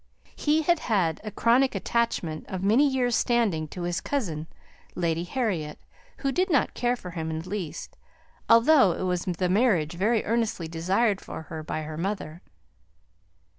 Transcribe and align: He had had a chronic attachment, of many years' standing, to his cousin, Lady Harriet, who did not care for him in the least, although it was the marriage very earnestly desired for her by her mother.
He 0.35 0.63
had 0.63 0.79
had 0.79 1.21
a 1.23 1.29
chronic 1.29 1.75
attachment, 1.75 2.47
of 2.47 2.63
many 2.63 2.87
years' 2.89 3.15
standing, 3.15 3.67
to 3.67 3.83
his 3.83 4.01
cousin, 4.01 4.47
Lady 4.95 5.23
Harriet, 5.25 5.77
who 6.25 6.31
did 6.31 6.49
not 6.49 6.73
care 6.73 6.95
for 6.95 7.11
him 7.11 7.29
in 7.29 7.41
the 7.43 7.49
least, 7.49 7.95
although 8.49 8.93
it 8.93 9.03
was 9.03 9.25
the 9.25 9.47
marriage 9.47 9.93
very 9.93 10.25
earnestly 10.25 10.67
desired 10.67 11.21
for 11.21 11.43
her 11.43 11.61
by 11.61 11.83
her 11.83 11.97
mother. 11.97 12.41